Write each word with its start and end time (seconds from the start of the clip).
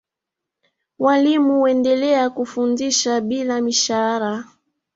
Walimu 0.99 1.61
wendelea 1.61 2.29
kufundisha 2.29 3.21
bila 3.21 3.61
mishahara 3.61 4.45